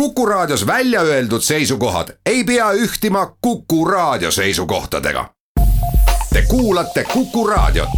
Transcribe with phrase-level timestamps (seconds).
[0.00, 5.30] Kuku Raadios välja öeldud seisukohad ei pea ühtima Kuku Raadio seisukohtadega.
[6.32, 7.88] Te kuulate Kuku Raadiot.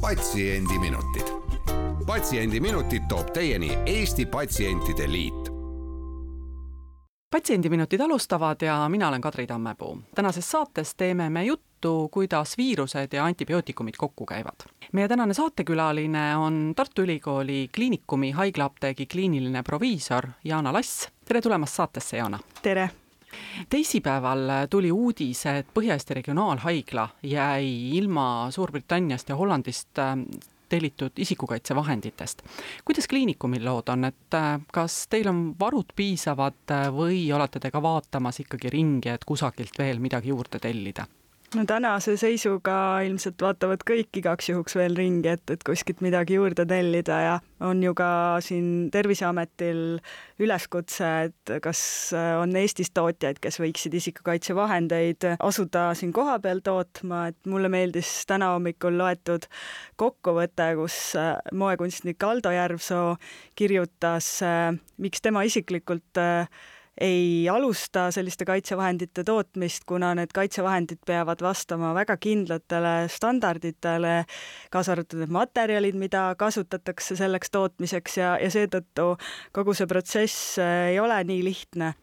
[0.00, 1.26] patsiendiminutid,
[2.06, 5.58] Patsiendiminutid toob teieni Eesti Patsientide Liit
[7.30, 9.98] patsiendiminutid alustavad ja mina olen Kadri Tammepuu.
[10.14, 11.67] tänases saates teeme me juttu,
[12.10, 14.66] kuidas viirused ja antibiootikumid kokku käivad.
[14.92, 21.08] meie tänane saatekülaline on Tartu Ülikooli Kliinikumi haiglaapteegi kliiniline proviisor Jaana Lass.
[21.24, 22.38] tere tulemast saatesse, Jaana!
[22.62, 22.90] tere!
[23.68, 29.98] teisipäeval tuli uudis, et Põhja-Eesti Regionaalhaigla jäi ilma Suurbritanniast ja Hollandist
[30.68, 32.42] tellitud isikukaitsevahenditest.
[32.84, 37.70] kuidas kliinikumil lood on, et äh, kas teil on varud piisavad äh, või olete te
[37.70, 41.06] ka vaatamas ikkagi ringi, et kusagilt veel midagi juurde tellida?
[41.56, 42.74] No tänase seisuga
[43.06, 47.34] ilmselt vaatavad kõik igaks juhuks veel ringi, et, et kuskilt midagi juurde tellida ja
[47.64, 48.10] on ju ka
[48.44, 49.80] siin Terviseametil
[50.44, 51.80] üleskutse, et kas
[52.42, 58.98] on Eestis tootjaid, kes võiksid isikukaitsevahendeid asuda siin kohapeal tootma, et mulle meeldis täna hommikul
[59.00, 59.48] loetud
[60.00, 60.98] kokkuvõte, kus
[61.56, 63.14] moekunstnik Aldo Järvsoo
[63.58, 64.34] kirjutas,
[65.00, 66.20] miks tema isiklikult
[67.00, 74.24] ei alusta selliste kaitsevahendite tootmist, kuna need kaitsevahendid peavad vastama väga kindlatele standarditele,
[74.74, 79.14] kaasa arvatud need materjalid, mida kasutatakse selleks tootmiseks ja, ja seetõttu
[79.56, 81.94] kogu see protsess ei ole nii lihtne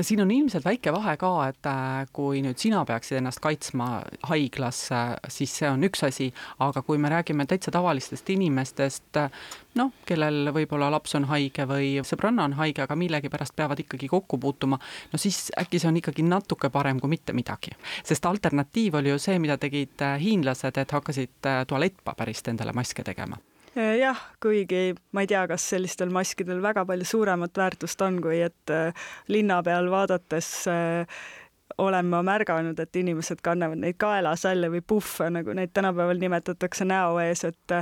[0.00, 3.88] siin on ilmselt väike vahe ka, et äh, kui nüüd sina peaksid ennast kaitsma
[4.30, 4.84] haiglas,
[5.28, 6.30] siis see on üks asi,
[6.62, 9.20] aga kui me räägime täitsa tavalistest inimestest,
[9.80, 14.38] noh, kellel võib-olla laps on haige või sõbranna on haige, aga millegipärast peavad ikkagi kokku
[14.38, 14.78] puutuma,
[15.12, 17.74] no siis äkki see on ikkagi natuke parem kui mitte midagi.
[18.04, 23.02] sest alternatiiv oli ju see, mida tegid äh, hiinlased, et hakkasid äh, tualettpaberist endale maske
[23.06, 23.40] tegema
[23.74, 28.74] jah, kuigi ma ei tea, kas sellistel maskidel väga palju suuremat väärtust on, kui et
[28.74, 28.90] äh,
[29.28, 31.20] linna peal vaadates äh,
[31.78, 37.18] olen ma märganud, et inimesed kannavad neid kaelasalle või puhve, nagu neid tänapäeval nimetatakse näo
[37.22, 37.74] ees, et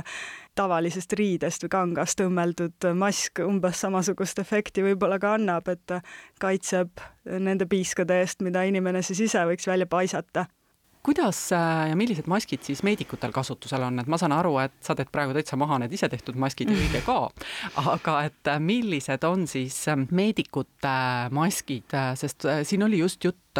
[0.55, 5.97] tavalisest riidest või kangast õmmeldud mask umbes samasugust efekti võib-olla ka annab, et
[6.39, 10.47] kaitseb nende piiskade eest, mida inimene siis ise võiks välja paisata
[11.09, 14.93] kuidas äh, ja millised maskid siis meedikutel kasutusel on, et ma saan aru, et sa
[14.97, 17.17] teed praegu täitsa maha need isetehtud maskid ja õige ka,
[17.95, 20.93] aga et äh, millised on siis äh, meedikute
[21.33, 23.57] maskid, sest siin oli just jutt,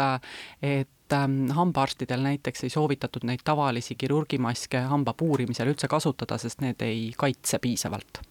[0.62, 6.86] et ähm, hambaarstidel näiteks ei soovitatud neid tavalisi kirurgimaske hamba puurimisel üldse kasutada, sest need
[6.86, 8.22] ei kaitse piisavalt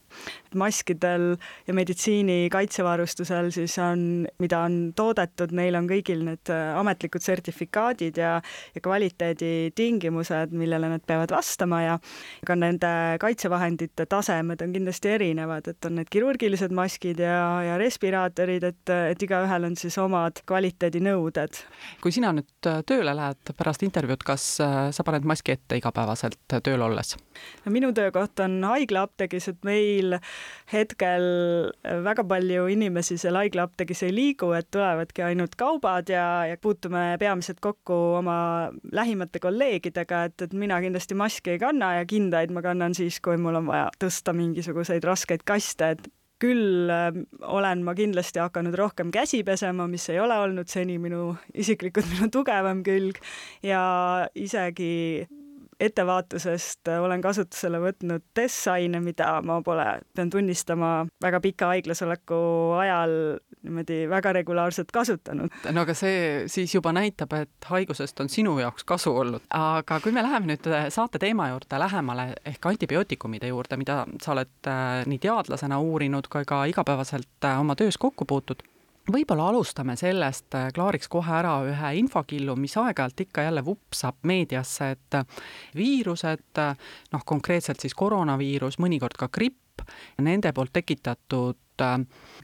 [0.57, 1.35] maskidel
[1.67, 8.17] ja meditsiini kaitsevarustusel siis on, mida on toodetud, neil on kõigil need äh, ametlikud sertifikaadid
[8.19, 8.37] ja,
[8.75, 11.97] ja kvaliteeditingimused, millele nad peavad vastama ja
[12.45, 18.65] ka nende kaitsevahendite tasemed on kindlasti erinevad, et on need kirurgilised maskid ja, ja respiraatorid,
[18.71, 21.61] et, et igaühel on siis omad kvaliteedinõuded.
[22.01, 26.59] kui sina nüüd äh, tööle lähed pärast intervjuud, kas äh, sa paned maski ette igapäevaselt
[26.63, 27.15] tööl olles?
[27.65, 30.19] no minu töökoht on haiglaapteegis, et meil meil
[30.71, 31.25] hetkel
[32.05, 37.59] väga palju inimesi seal haiglaapteegis ei liigu, et tulevadki ainult kaubad ja, ja puutume peamiselt
[37.63, 42.95] kokku oma lähimate kolleegidega, et, et mina kindlasti maski ei kanna ja kindaid ma kannan
[42.97, 46.09] siis, kui mul on vaja tõsta mingisuguseid raskeid kaste, et
[46.39, 47.09] küll äh,
[47.43, 52.29] olen ma kindlasti hakanud rohkem käsi pesema, mis ei ole olnud seni minu, isiklikult minu
[52.31, 53.19] tugevam külg
[53.65, 53.81] ja
[54.39, 55.27] isegi
[55.79, 59.85] ettevaatusest äh, olen kasutusele võtnud DES-aine, mida ma pole,
[60.15, 62.39] pean tunnistama, väga pika haiglasoleku
[62.79, 63.13] ajal
[63.63, 65.51] niimoodi väga regulaarselt kasutanud.
[65.71, 69.45] no aga see siis juba näitab, et haigusest on sinu jaoks kasu olnud.
[69.55, 74.35] aga kui me läheme nüüd äh, saate teema juurde lähemale ehk antibiootikumide juurde, mida sa
[74.35, 78.63] oled äh, nii teadlasena uurinud kui ka igapäevaselt oma töös kokku puutud
[79.13, 84.91] võib-olla alustame sellest, äh, klaariks kohe ära ühe infokillu, mis aeg-ajalt ikka jälle vupsab meediasse,
[84.95, 85.39] et äh,
[85.77, 89.85] viirused, äh, noh konkreetselt siis koroonaviirus, mõnikord ka gripp,
[90.21, 91.57] nende poolt tekitatud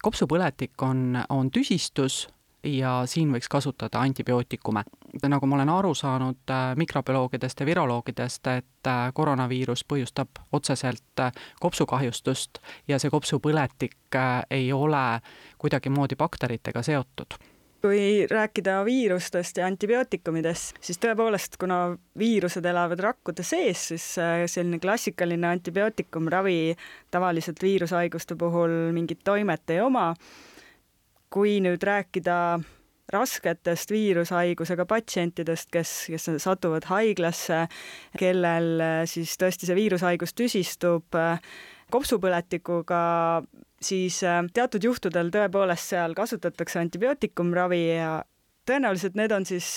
[0.02, 2.22] kopsupõletik on, on tüsistus
[2.66, 4.84] ja siin võiks kasutada antibiootikume.
[5.30, 11.32] nagu ma olen aru saanud äh, mikrobioloogidest ja viroloogidest, et äh, koroonaviirus põhjustab otseselt äh,
[11.60, 14.18] kopsukahjustust ja see kopsupõletik
[14.50, 15.22] ei ole
[15.58, 17.38] kuidagimoodi bakteritega seotud
[17.86, 24.08] kui rääkida viirustest ja antibiootikumidest, siis tõepoolest, kuna viirused elavad rakkude sees, siis
[24.50, 26.74] selline klassikaline antibiootikumravi
[27.14, 30.16] tavaliselt viirushaiguste puhul mingit toimet ei oma
[31.36, 32.38] kui nüüd rääkida
[33.12, 37.66] rasketest viirushaigusega patsientidest, kes, kes satuvad haiglasse,
[38.18, 41.18] kellel siis tõesti see viirushaigus tüsistub
[41.94, 43.02] kopsupõletikuga,
[43.84, 44.22] siis
[44.56, 48.16] teatud juhtudel tõepoolest seal kasutatakse antibiootikumravi ja
[48.66, 49.68] tõenäoliselt need on siis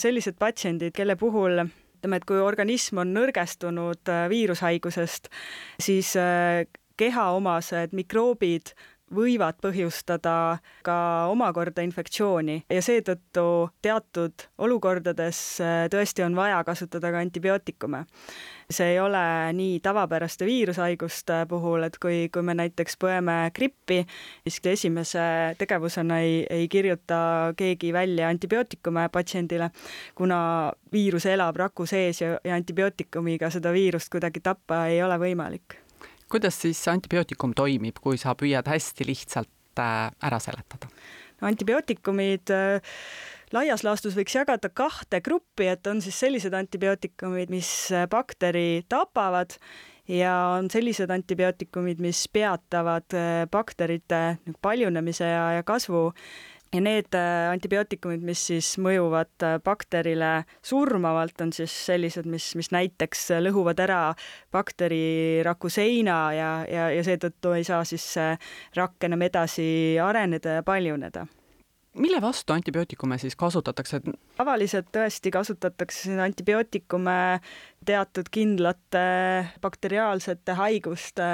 [0.00, 5.28] sellised patsiendid, kelle puhul ütleme, et kui organism on nõrgestunud viirushaigusest,
[5.82, 6.14] siis
[6.96, 8.72] kehaomased mikroobid
[9.14, 10.96] võivad põhjustada ka
[11.32, 13.44] omakorda infektsiooni ja seetõttu
[13.84, 18.04] teatud olukordades äh, tõesti on vaja kasutada ka antibiootikume.
[18.72, 24.00] see ei ole nii tavapäraste viirushaiguste puhul, et kui, kui me näiteks põeme grippi,
[24.48, 25.26] siis esimese
[25.58, 29.70] tegevusena ei, ei kirjuta keegi välja antibiootikume patsiendile,
[30.14, 35.81] kuna viirus elab raku sees ja, ja antibiootikumiga seda viirust kuidagi tappa ei ole võimalik
[36.32, 40.90] kuidas siis antibiootikum toimib, kui sa püüad hästi lihtsalt äh, ära seletada?
[41.42, 42.98] antibiootikumid äh,
[43.52, 49.56] laias laastus võiks jagada kahte gruppi, et on siis sellised antibiootikumid, mis äh, bakteri tapavad
[50.08, 53.14] ja on sellised antibiootikumid, mis peatavad
[53.50, 54.22] bakterite
[54.62, 56.08] paljunemise ja, ja kasvu
[56.72, 60.32] ja need äh, antibiootikumid, mis siis mõjuvad äh, bakterile
[60.64, 64.00] surmavalt, on siis sellised, mis, mis näiteks lõhuvad ära
[64.54, 68.32] bakteriraku seina ja, ja, ja seetõttu ei saa siis see
[68.78, 69.68] rakk enam edasi
[70.02, 71.26] areneda ja paljuneda
[71.94, 74.00] mille vastu antibiootikume siis kasutatakse?
[74.36, 77.40] tavaliselt tõesti kasutatakse antibiootikume
[77.86, 79.02] teatud kindlate
[79.62, 81.26] bakteriaalsete haiguste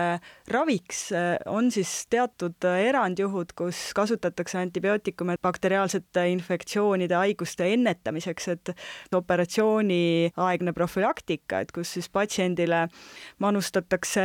[0.50, 1.10] raviks.
[1.46, 8.72] on siis teatud erandjuhud, kus kasutatakse antibiootikume bakteriaalsete infektsioonide, haiguste ennetamiseks, et
[9.14, 12.86] operatsiooniaegne profülaktika, et kus siis patsiendile
[13.38, 14.24] manustatakse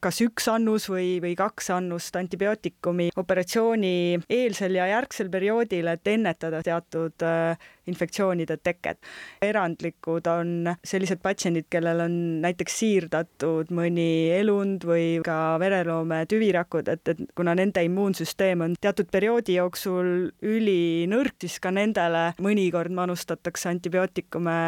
[0.00, 3.94] kas üks annus või, või kaks annust antibiootikumi operatsiooni
[4.28, 7.56] eelsel ja järgsel perioodil, et ennetada teatud äh,
[7.86, 8.98] infektsioonide teket.
[9.42, 17.14] erandlikud on sellised patsiendid, kellel on näiteks siirdatud mõni elund või ka vereloome tüvirakud, et,
[17.14, 20.12] et kuna nende immuunsüsteem on teatud perioodi jooksul
[20.42, 24.58] ülinõrk, siis ka nendele mõnikord manustatakse antibiootikume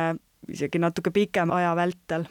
[0.52, 2.26] isegi natuke pikema aja vältel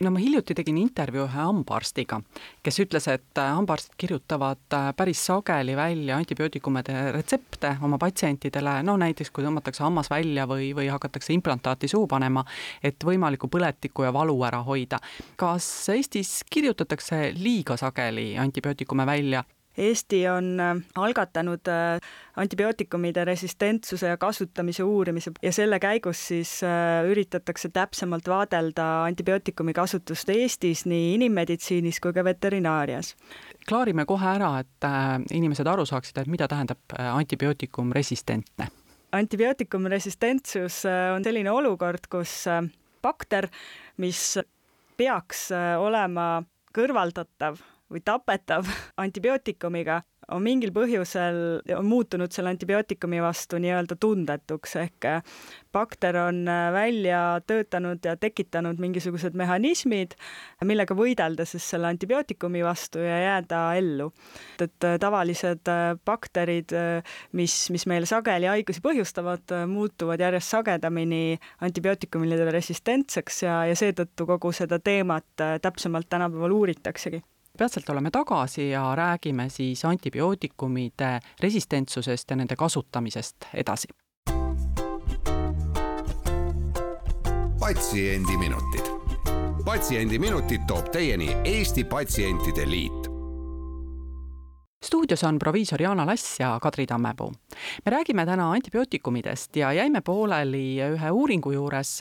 [0.00, 2.20] no ma hiljuti tegin intervjuu ühe hambaarstiga,
[2.62, 8.96] kes ütles, et äh, hambaarstid kirjutavad äh, päris sageli välja antibiootikumide retsepte oma patsientidele, no
[9.00, 12.44] näiteks kui tõmmatakse hammas välja või, või hakatakse implantaati suhu panema,
[12.82, 15.00] et võimalikku põletikku ja valu ära hoida.
[15.36, 19.44] kas Eestis kirjutatakse liiga sageli antibiootikume välja
[19.78, 22.00] Eesti on äh, algatanud äh,
[22.36, 30.28] antibiootikumide resistentsuse ja kasutamise uurimise ja selle käigus siis äh, üritatakse täpsemalt vaadelda antibiootikumi kasutust
[30.34, 33.14] Eestis nii inimmeditsiinis kui ka veterinaarias.
[33.68, 34.90] klaarime kohe ära, et
[35.32, 38.68] inimesed aru saaksid, et mida tähendab antibiootikum resistentne
[39.12, 40.82] antibiootikum resistentsus
[41.14, 42.44] on selline olukord, kus
[43.02, 43.48] bakter,
[43.96, 44.38] mis
[44.98, 45.48] peaks
[45.78, 46.30] olema
[46.74, 48.68] kõrvaldatav või tapetav
[49.04, 50.02] antibiootikumiga,
[50.34, 51.38] on mingil põhjusel,
[51.72, 55.06] on muutunud selle antibiootikumi vastu nii-öelda tundetuks, ehk
[55.72, 56.42] bakter on
[56.74, 60.16] välja töötanud ja tekitanud mingisugused mehhanismid,
[60.68, 64.10] millega võidelda siis selle antibiootikumi vastu ja jääda ellu.
[64.60, 65.70] et tavalised
[66.04, 66.76] bakterid,
[67.32, 74.52] mis, mis meil sageli haigusi põhjustavad, muutuvad järjest sagedamini antibiootikumidele resistentseks ja, ja seetõttu kogu
[74.52, 77.22] seda teemat täpsemalt tänapäeval uuritaksegi
[77.58, 83.88] peatselt oleme tagasi ja räägime siis antibiootikumide resistentsusest ja nende kasutamisest edasi.
[87.60, 88.86] patsiendiminutid.
[89.64, 93.08] patsiendiminutid toob teieni Eesti Patsientide Liit
[94.84, 97.32] stuudios on proviisor Jaana Lass ja Kadri Tammepuu.
[97.84, 102.00] me räägime täna antibiootikumidest ja jäime pooleli ühe uuringu juures.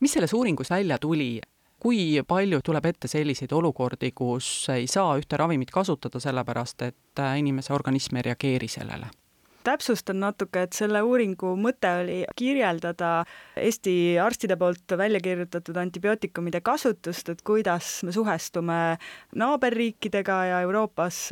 [0.00, 1.40] mis selles uuringus välja tuli,
[1.82, 7.38] kui palju tuleb ette selliseid olukordi, kus ei saa ühte ravimit kasutada, sellepärast et äh,
[7.42, 9.10] inimese organism ei reageeri sellele?
[9.64, 13.24] Täpsustan natuke, et selle uuringu mõte oli kirjeldada
[13.56, 18.80] Eesti arstide poolt välja kirjutatud antibiootikumide kasutust, et kuidas me suhestume
[19.36, 21.30] naaberriikidega ja Euroopas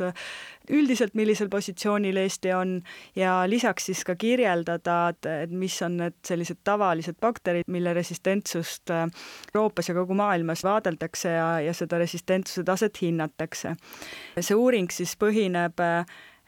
[0.71, 2.77] üldiselt, millisel positsioonil Eesti on
[3.15, 8.93] ja lisaks siis ka kirjeldada, et, et mis on need sellised tavalised bakterid, mille resistentsust
[8.93, 13.75] Euroopas ja kogu maailmas vaadeldakse ja, ja seda resistentsuse taset hinnatakse.
[14.39, 15.81] see uuring siis põhineb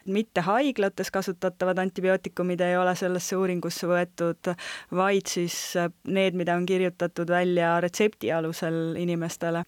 [0.05, 4.53] mitte haiglates kasutatavad antibiootikumid ei ole sellesse uuringusse võetud,
[4.91, 9.63] vaid siis äh, need, mida on kirjutatud välja retsepti alusel inimestele.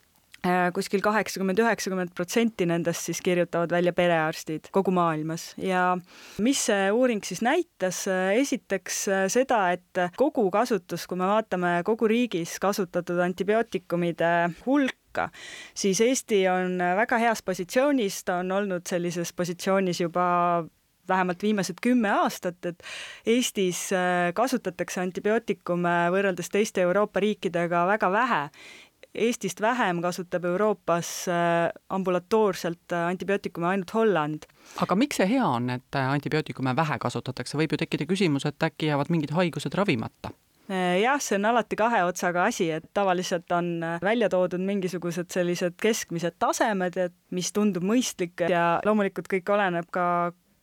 [0.46, 5.54] Äh, kuskil kaheksakümmend, üheksakümmend protsenti nendest siis kirjutavad välja perearstid kogu maailmas.
[5.58, 5.96] Ja
[6.44, 8.04] mis see uuring siis näitas,
[8.36, 14.36] esiteks äh, seda, et kogukasutus, kui me vaatame kogu riigis kasutatud antibiootikumide
[14.68, 15.05] hulka,
[15.74, 20.26] siis Eesti on väga heas positsioonis, ta on olnud sellises positsioonis juba
[21.08, 22.84] vähemalt viimased kümme aastat, et
[23.26, 28.42] Eestis äh, kasutatakse antibiootikume võrreldes teiste Euroopa riikidega väga vähe
[29.16, 34.48] Eestist vähem kasutab Euroopas äh, ambulatoorselt äh, antibiootikume ainult Holland.
[34.82, 38.92] aga miks see hea on, et antibiootikume vähe kasutatakse, võib ju tekkida küsimus, et äkki
[38.92, 40.34] jäävad mingid haigused ravimata?
[40.70, 46.40] Jah, see on alati kahe otsaga asi, et tavaliselt on välja toodud mingisugused sellised keskmised
[46.42, 50.08] tasemed, et mis tundub mõistlik ja loomulikult kõik oleneb ka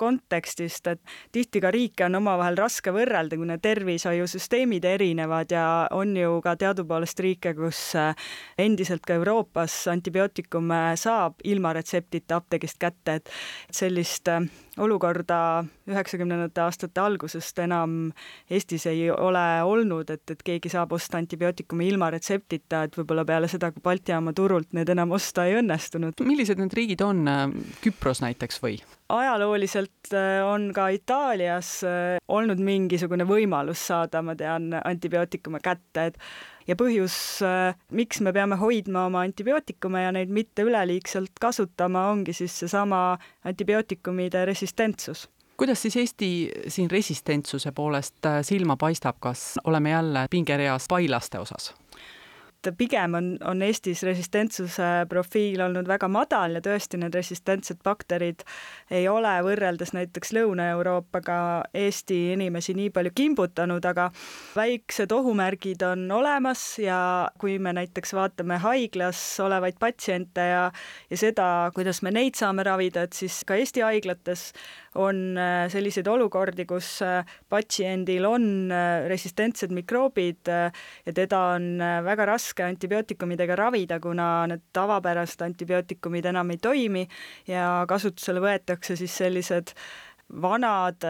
[0.02, 1.00] kontekstist, et
[1.32, 7.22] tihti ka riike on omavahel raske võrrelda, kuna tervishoiusüsteemid erinevad ja on ju ka teadupoolest
[7.22, 8.16] riike, kus äh,
[8.58, 13.30] endiselt ka Euroopas antibiootikume saab ilma retseptita apteegist kätte, et
[13.70, 14.30] sellist
[14.82, 15.38] olukorda
[15.90, 18.12] üheksakümnendate aastate algusest enam
[18.50, 23.50] Eestis ei ole olnud, et, et keegi saab osta antibiootikumi ilma retseptita, et võib-olla peale
[23.50, 26.24] seda, kui Balti jaama turult need enam osta ei õnnestunud.
[26.26, 27.24] millised need riigid on,
[27.82, 28.80] Küpros näiteks või?
[29.12, 36.18] ajalooliselt äh, on ka Itaalias äh, olnud mingisugune võimalus saada, ma tean, antibiootikume kätte, et
[36.68, 37.14] ja põhjus,
[37.46, 43.02] äh, miks me peame hoidma oma antibiootikume ja neid mitte üleliigselt kasutama, ongi siis seesama
[43.48, 46.30] antibiootikumide resistentsus kuidas siis Eesti
[46.68, 51.74] siin resistentsuse poolest silma paistab, kas oleme jälle pingereas pailaste osas?
[52.70, 58.44] pigem on, on Eestis resistentsuse profiil olnud väga madal ja tõesti need resistentsed bakterid
[58.94, 61.38] ei ole võrreldes näiteks Lõuna-Euroopaga
[61.74, 64.10] Eesti inimesi nii palju kimbutanud, aga
[64.54, 67.00] väiksed ohumärgid on olemas ja
[67.40, 70.64] kui me näiteks vaatame haiglas olevaid patsiente ja,
[71.10, 74.50] ja seda, kuidas me neid saame ravida, et siis ka Eesti haiglates
[75.00, 82.26] on äh, selliseid olukordi, kus äh, patsiendil on äh, resistentsed mikroobid ja teda on väga
[82.28, 87.04] raske antibiootikumidega ravida, kuna need tavapärased antibiootikumid enam ei toimi
[87.48, 89.74] ja kasutusele võetakse siis sellised
[90.42, 91.04] vanad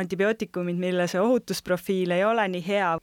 [0.00, 2.94] antibiootikumid, mille see ohutusprofiil ei ole nii hea.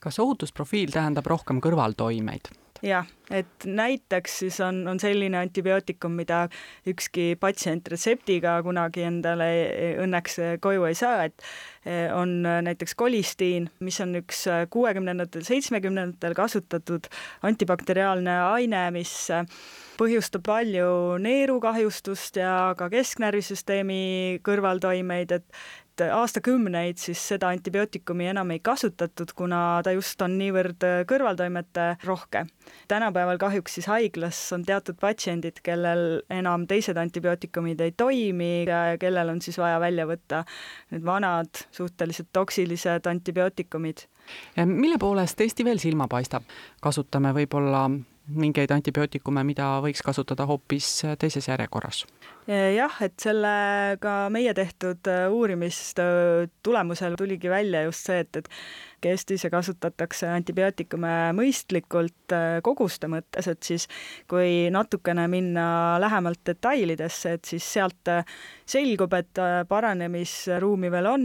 [0.00, 2.52] kas ohutusprofiil tähendab rohkem kõrvaltoimeid?
[2.82, 6.46] Jah, et näiteks siis on, on selline antibiootikum, mida
[6.88, 9.48] ükski patsient retseptiga kunagi endale
[10.02, 11.46] õnneks koju ei saa, et
[11.86, 17.08] eh, on näiteks kolistiin, mis on üks kuuekümnendatel, seitsmekümnendatel kasutatud
[17.46, 19.14] antibakteriaalne aine, mis
[20.00, 25.62] põhjustab palju neerukahjustust ja ka kesknärvisüsteemi kõrvaltoimeid, et
[25.92, 32.46] et aastakümneid siis seda antibiootikumi enam ei kasutatud, kuna ta just on niivõrd kõrvaltoimete rohke.
[32.88, 39.34] tänapäeval kahjuks siis haiglas on teatud patsiendid, kellel enam teised antibiootikumid ei toimi ja kellel
[39.34, 40.44] on siis vaja välja võtta
[40.90, 44.06] need vanad suhteliselt toksilised antibiootikumid.
[44.64, 46.42] mille poolest Eesti veel silma paistab?
[46.80, 47.90] kasutame võib-olla
[48.28, 52.06] mingeid antibiootikume, mida võiks kasutada hoopis teises järjekorras?
[52.48, 58.50] Jah, et sellega meie tehtud uurimistöö tulemusel tuligi välja just see, et, et
[59.02, 63.88] Eestis kasutatakse antibiootikume mõistlikult äh, koguste mõttes, et siis
[64.30, 65.64] kui natukene minna
[65.98, 68.22] lähemalt detailidesse, et siis sealt äh,
[68.62, 71.24] selgub, et äh, paranemisruumi veel on.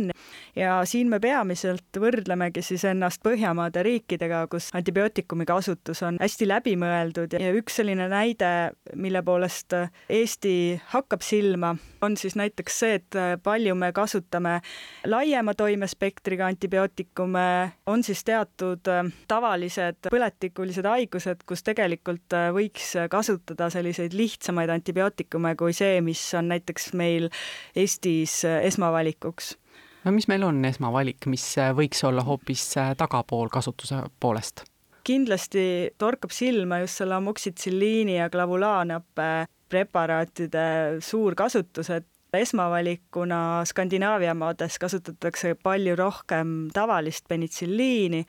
[0.57, 7.38] Ja siin me peamiselt võrdlemegi siis ennast Põhjamaade riikidega, kus antibiootikumi kasutus on hästi läbimõeldud.
[7.38, 9.75] Ja üks selline näide, mille poolest
[10.09, 10.55] Eesti
[10.95, 14.59] hakkab silma, on siis näiteks see, et palju me kasutame
[15.05, 23.69] laiema toimespektriga antibiootikume on siis teatud äh, tavalised põletikulised haigused, kus tegelikult äh, võiks kasutada
[23.73, 27.29] selliseid lihtsamaid antibiootikume kui see, mis on näiteks meil
[27.75, 29.55] Eestis äh, esmavalikuks
[30.03, 31.45] no mis meil on esmavalik, mis
[31.75, 34.65] võiks olla hoopis tagapool kasutuse poolest?
[35.07, 42.07] kindlasti torkab silma just selle amoksitsilliini ja klavulaanappe preparaatide suur kasutus, et
[42.38, 48.19] esmavalikuna Skandinaavia maades kasutatakse palju rohkem tavalist penitsilliini,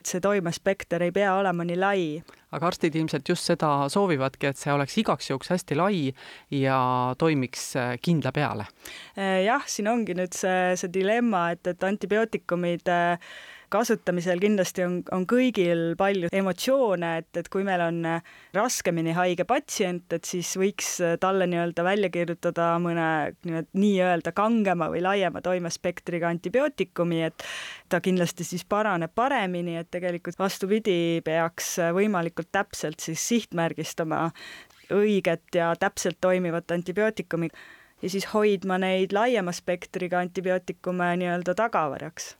[0.00, 2.02] et see toimespekter ei pea olema nii lai.
[2.56, 5.98] aga arstid ilmselt just seda soovivadki, et see oleks igaks juhuks hästi lai
[6.54, 6.78] ja
[7.18, 8.68] toimiks äh, kindla peale?
[9.18, 12.88] Äh, jah, siin ongi nüüd see, see dilemma, et, et antibiootikumid
[13.72, 18.00] kasutamisel kindlasti on, on kõigil palju emotsioone, et, et kui meil on
[18.56, 20.92] raskemini haige patsient, et siis võiks
[21.22, 23.08] talle nii-öelda välja kirjutada mõne
[23.46, 27.46] nii-öelda kangema või laiema toimespektriga antibiootikumi, et
[27.92, 34.30] ta kindlasti siis paraneb paremini, et tegelikult vastupidi, peaks võimalikult täpselt siis sihtmärgistama
[34.94, 37.50] õiget ja täpselt toimivat antibiootikumi
[38.02, 42.34] ja siis hoidma neid laiema spektriga antibiootikume nii-öelda tagavaraks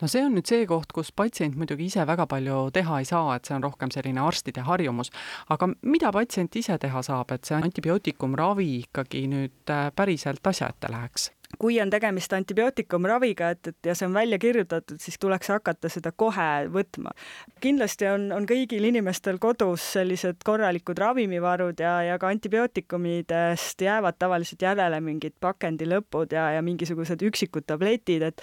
[0.00, 3.36] no see on nüüd see koht, kus patsient muidugi ise väga palju teha ei saa,
[3.36, 5.12] et see on rohkem selline arstide harjumus.
[5.48, 10.92] aga mida patsient ise teha saab, et see antibiootikumravi ikkagi nüüd äh, päriselt asja ette
[10.92, 11.30] läheks?
[11.58, 16.12] kui on tegemist antibiootikumraviga, et, et ja see on välja kirjutatud, siis tuleks hakata seda
[16.16, 17.14] kohe võtma.
[17.62, 24.62] kindlasti on, on kõigil inimestel kodus sellised korralikud ravimivarud ja, ja ka antibiootikumidest jäävad tavaliselt
[24.62, 28.42] järele mingid pakendi lõpud ja, ja mingisugused üksikud tabletid, et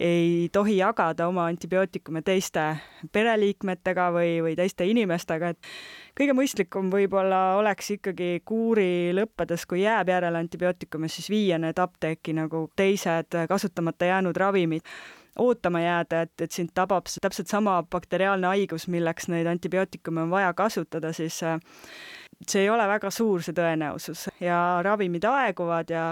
[0.00, 2.64] ei tohi jagada oma antibiootikume teiste
[3.12, 5.72] pereliikmetega või, või teiste inimestega, et
[6.18, 12.34] kõige mõistlikum võib-olla oleks ikkagi kuuri lõppedes, kui jääb järele antibiootikume, siis viia need apteeki
[12.40, 14.88] nagu teised kasutamata jäänud ravimid
[15.38, 20.52] ootama jääda, et, et sind tabab täpselt sama bakteriaalne haigus, milleks neid antibiootikume on vaja
[20.54, 21.56] kasutada, siis äh,
[22.48, 24.26] see ei ole väga suur, see tõenäosus.
[24.42, 26.04] Ja ravimid aeguvad ja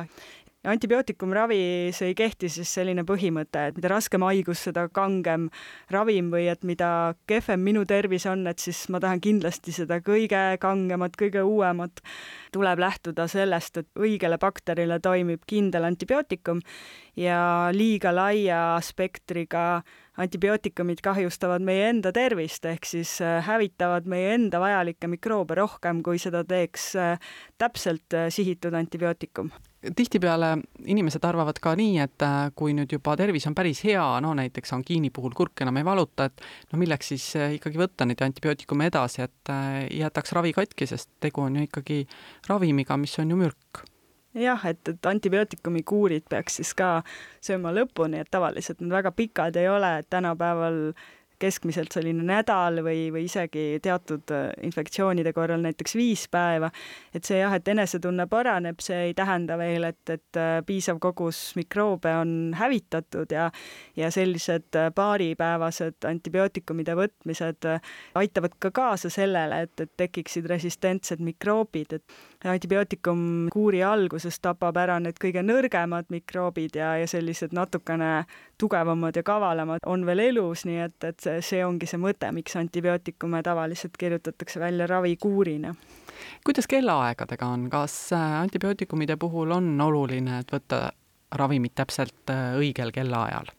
[0.64, 5.48] ja antibiootikumravis ei kehti siis selline põhimõte, et mida raskem haigus, seda kangem
[5.92, 10.42] ravim või et mida kehvem minu tervis on, et siis ma tahan kindlasti seda kõige
[10.60, 12.04] kangemat, kõige uuemat.
[12.52, 16.60] tuleb lähtuda sellest, et õigele bakterile toimib kindel antibiootikum
[17.16, 19.82] ja liiga laia spektriga
[20.18, 26.18] antibiootikumid kahjustavad meie enda tervist, ehk siis äh, hävitavad meie enda vajalikke mikroobe rohkem, kui
[26.18, 29.52] seda teeks äh, täpselt äh, sihitud antibiootikum
[29.96, 30.54] tihtipeale
[30.92, 32.24] inimesed arvavad ka nii, et
[32.58, 36.28] kui nüüd juba tervis on päris hea, no näiteks angiini puhul kurk enam ei valuta,
[36.28, 39.54] et no milleks siis ikkagi võtta neid antibiootikume edasi, et
[39.96, 42.02] jätaks ravi katki, sest tegu on ju ikkagi
[42.48, 43.84] ravimiga, mis on ju mürk.
[44.38, 47.00] Jah, et, et antibiootikumi kuurid peaks siis ka
[47.42, 50.92] sööma lõpuni, et tavaliselt need väga pikad ei ole, et tänapäeval
[51.40, 56.70] keskmiselt selline nädal või, või isegi teatud äh, infektsioonide korral näiteks viis päeva,
[57.14, 61.40] et see jah, et enesetunne paraneb, see ei tähenda veel, et, et äh, piisav kogus
[61.58, 63.50] mikroobe on hävitatud ja
[63.96, 67.68] ja sellised äh, paaripäevased antibiootikumide võtmised
[68.14, 74.98] aitavad ka kaasa sellele, et, et tekiksid resistentsed mikroobid, et antibiootikum kuuri alguses tapab ära
[75.02, 78.24] need kõige nõrgemad mikroobid ja, ja sellised natukene
[78.60, 83.42] tugevamad ja kavalamad on veel elus, nii et, et see, ongi see mõte, miks antibiootikume
[83.46, 85.74] tavaliselt kirjutatakse välja ravikuurina.
[86.44, 90.90] kuidas kellaaegadega on, kas äh, antibiootikumide puhul on oluline, et võtta
[91.32, 93.52] ravimit täpselt äh, õigel kellaajal?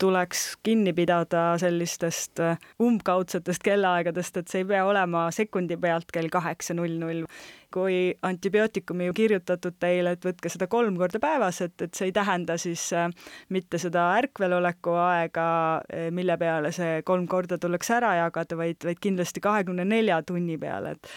[0.00, 6.30] Tuleks kinni pidada sellistest äh, umbkaudsetest kellaaegadest, et see ei pea olema sekundi pealt kell
[6.32, 7.26] kaheksa null null.
[7.70, 12.56] kui antibiootikumi kirjutatud teile, et võtke seda kolm korda päevas, et, et see ei tähenda
[12.58, 13.06] siis äh,
[13.54, 15.44] mitte seda ärkveloleku aega,
[15.86, 20.58] äh, mille peale see kolm korda tuleks ära jagada, vaid, vaid kindlasti kahekümne nelja tunni
[20.58, 21.14] peale, et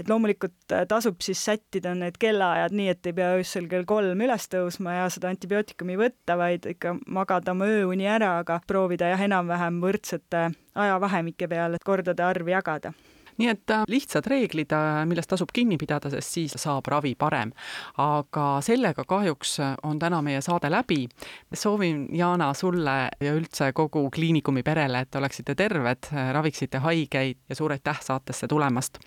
[0.00, 4.24] et loomulikult äh, tasub siis sättida need kellaajad nii, et ei pea öösel kell kolm
[4.26, 9.26] üles tõusma ja seda antibiootikumi võtta, vaid ikka magada oma ööuni ära, aga proovida jah,
[9.28, 12.94] enam-vähem võrdsete ajavahemike peale kordade arv jagada
[13.34, 17.50] nii et äh, lihtsad reeglid, äh, millest tasub kinni pidada, sest siis saab ravi parem.
[17.98, 21.08] aga sellega kahjuks on täna meie saade läbi.
[21.54, 27.74] soovin, Jana, sulle ja üldse kogu Kliinikumi perele, et oleksite terved, raviksite haigeid ja suur
[27.74, 29.02] aitäh saatesse tulemast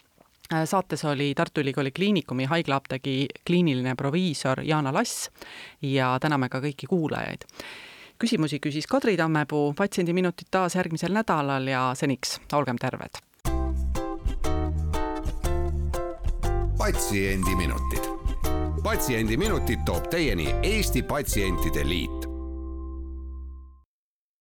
[0.65, 5.29] saates oli Tartu Ülikooli Kliinikumi haiglaapteegi kliiniline proviisor Jaana Lass
[5.81, 7.45] ja täname ka kõiki kuulajaid.
[8.19, 13.21] küsimusi küsis Kadri Tammepuu, Patsiendiminutid taas järgmisel nädalal ja seniks olgem terved.
[16.77, 18.05] patsiendiminutid.
[18.83, 22.16] patsiendiminutid toob teieni Eesti Patsientide Liit